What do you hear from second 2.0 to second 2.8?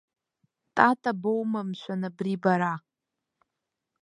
абри бара?!